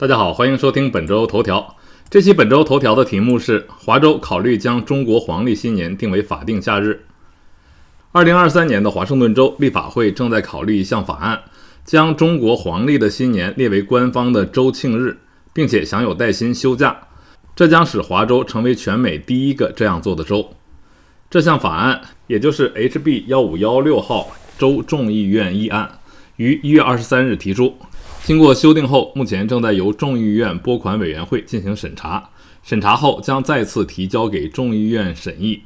[0.00, 1.74] 大家好，欢迎收听本周头条。
[2.08, 7.04] 这期本周头条的题目是：华州考虑将中国黄历新年定为法定假日。
[8.12, 11.42] 二零二三年的华盛顿州立法会正在考虑一项法案，
[11.84, 15.18] 将中国黄历的新年列为官方的州庆日，
[15.52, 16.96] 并且享有带薪休假。
[17.56, 20.54] 这将使华州成为全美第一个这样做的州。
[21.28, 25.98] 这项法案，也就是 HB 幺五幺六号州众议院议案，
[26.36, 27.76] 于一月二十三日提出，
[28.28, 32.28] 经过修订后，目前正在由众议院拨款委员会进行审查，
[32.62, 35.62] 审查后将再次提交给众议院审议。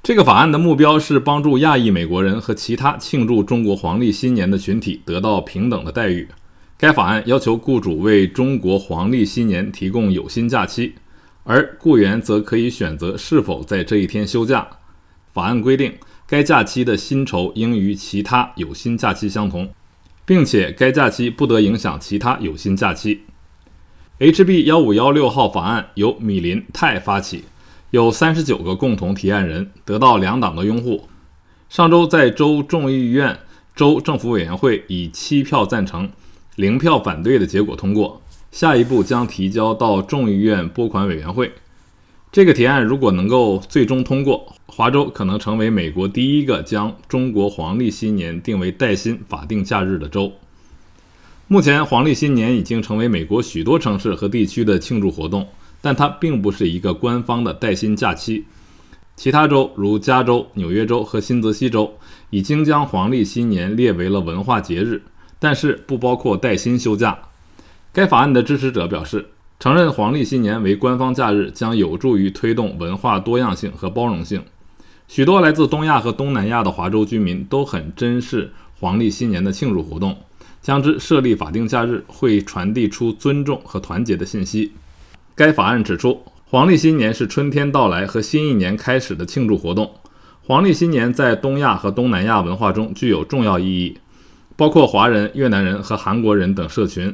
[0.00, 6.28] 这个法案的目标是帮助亚裔美国人和其他庆祝中国黄历新年的群体得到平等的待遇。
[6.76, 10.94] 该法案要求雇主为中国黄历新年提供有薪假期。
[11.42, 14.68] 而雇员则可以选择是否在这一天休假。
[15.32, 15.94] 法案规定，
[16.28, 19.68] 该假期的薪酬应与其他有薪假期相同，
[20.28, 23.22] 并且该假期不得影响其他有薪假期。
[24.18, 27.44] HB 幺五幺六号法案由米林泰发起，
[27.92, 31.08] 有三十九个共同提案人，得到两党的拥护。
[31.70, 33.38] 上周在州众议院
[33.74, 36.10] 州政府委员会以七票赞成、
[36.56, 38.20] 零票反对的结果通过。
[38.50, 41.52] 下一步将提交到众议院拨款委员会。
[42.30, 50.32] 这个提案如果能够最终通过，华州可能成为美国第一个将中国黄历新年定为带薪法定假日的州。
[51.46, 55.48] 目前，黄历新年已经成为美国许多城市和地区的庆祝活动，
[55.80, 58.44] 但它并不是一个官方的带薪假期。
[59.16, 61.96] 其他州如加州、纽约州和新泽西州
[62.28, 65.02] 已经将黄历新年列为了文化节日，
[65.38, 67.18] 但是不包括带薪休假。
[67.92, 74.40] 该法案的支持者表示，承认黄历新年为官方假日将有助于推动文化多样性和包容性。
[75.08, 80.16] 许多来自东亚和东南亚的华州居民都很珍视黄历新年的庆祝活动，
[80.62, 84.72] 将之设立法定假日会传递出尊重和团结的信息。
[85.34, 89.90] 该法案指出，黄历新年是春天到来和新一年开始的庆祝活动。
[90.46, 93.98] 黄历新年在东亚和东南亚文化中具有重要意义，
[94.54, 97.12] 包括华人、越南人和韩国人等社群。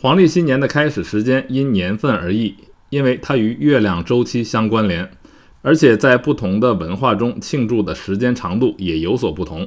[0.00, 2.54] 黄历新年的开始时间因年份而异，
[2.88, 5.10] 因为它与月亮周期相关联，
[5.60, 9.66] 而且在不同的文化中庆祝的时间长度也有所不同。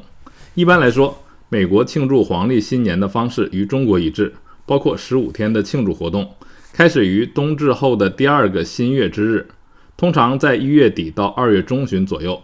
[0.56, 4.34] 一般来说，美国庆祝黄历新年的方式与中国一致，
[4.66, 6.34] 包括十五天的庆祝活动，
[6.72, 9.50] 开始于冬至后的第二个新月之日，
[9.98, 12.42] 通常在一月底到二月中旬左右。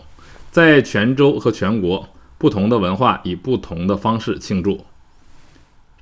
[0.51, 4.81] 在全州和全国，不同的文化以不同的方式庆祝。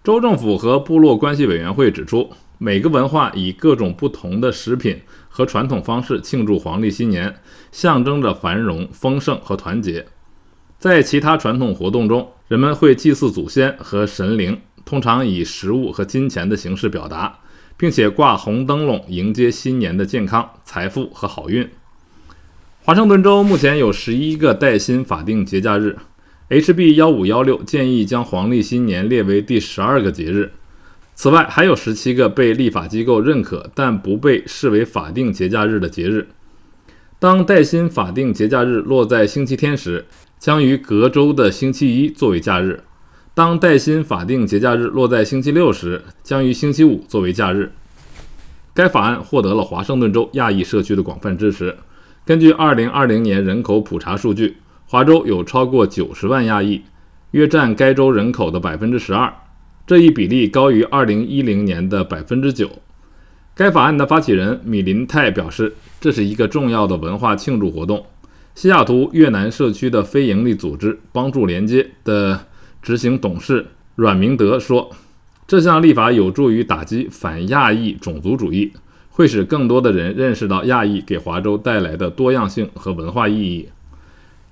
[0.05, 2.29] 州政府和部落关系委员会指出，
[2.59, 7.35] 每个文化以各种不同的食品和传统方式庆祝黄历新年，
[7.71, 10.05] 象征着繁荣、丰盛和团结。
[10.77, 17.39] 在其他传统活动中，人们会祭祀祖先和神灵，通常以食物和金钱的形式表达，
[17.75, 21.67] 并且挂红灯笼迎接新年的健康、财富和好运。
[22.83, 25.97] 华盛顿州目前有十一个带薪法定节假日。
[26.47, 30.51] HB 幺五幺六建议将黄历新年列为第十二个节日。
[31.15, 36.27] 此外，还有十七个被立法机构认可但不被视为法定节假日的节日。
[37.17, 40.05] 当带薪法定节假日落在星期天时，
[40.37, 42.81] 将于隔周的星期一作为假日；
[43.33, 47.71] 当带薪法定节假日落在星期六时，将于星期五作为假日。
[48.75, 51.75] 该法案获得了华盛顿州亚裔社区的广泛支持。
[52.23, 54.57] 根据二零二零年人口普查数据。
[54.87, 56.81] 华州有超过九十万亚裔，
[57.31, 59.33] 约占该州人口的百分之十二，
[59.87, 62.69] 这一比例高于二零一零年的百分之九。
[63.55, 68.05] 该法案的发起人米林泰表示，这是一个重要的文化庆祝活动。
[68.53, 72.45] 西雅图越南社区的非营利组织“帮助连接”的
[72.81, 73.65] 执行董事
[73.95, 74.91] 阮明德说
[75.47, 78.71] ：“这项立法有助于打击反亚裔种族主义，
[79.09, 83.67] 会使更多的人认识到亚裔给华州带来的多样性和文化意义。”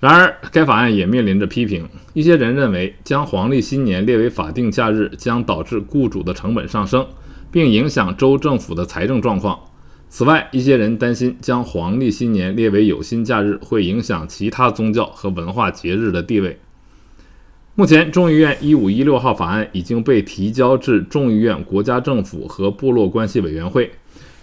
[0.03, 1.87] 然而，该法案也面临着批评。
[2.11, 7.07] 一些人认为，将黄历新年列为法定假日将导致雇主的成本上升，
[7.49, 9.57] 并影响州政府的财政状况。
[10.09, 16.59] 此外，一些人担心将黄历新年列为有薪假日会影响其他宗教和文化节日的地位。
[17.75, 23.89] 目前，众议院一五一六号法案已经被提交至众议院国家政府和部落关系委员会，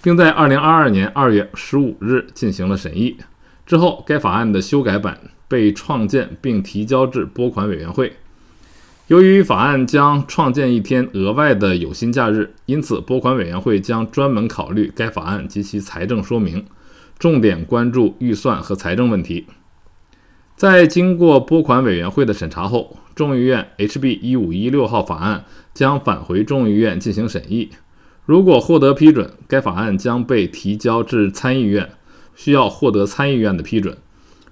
[0.03, 3.19] 并在二零二二年二月十五日进行了审议。
[3.67, 5.19] 之后，该法案的修改版。
[5.51, 8.13] 被创建并提交至拨款委员会。
[9.09, 16.65] 由于法案将创建一天额外的有薪假日，因此拨款委员会将专门考虑该法案及其财政说明，
[17.19, 19.47] 重点关注预算和财政问题。
[20.55, 25.45] 在经过拨款委员会的审查后，众议院 HB 一五一六号法案
[25.75, 27.71] 将返回众议院进行审议。
[28.25, 31.91] 如果获得批准，该法案将被提交至参议院，
[32.37, 33.99] 需要获得参议院的批准。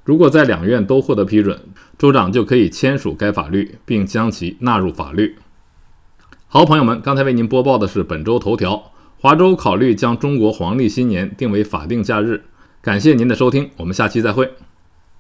[0.09, 1.61] 如果在两院都获得批准，
[1.99, 5.37] 州长就可以签署该法律，并将其纳入法律。
[6.47, 12.45] 好，朋友们，刚才为您播报的是本周头条：华州考虑将中国黄历新年定为法定假日。
[12.81, 14.51] 感谢您的收听，我们下期再会。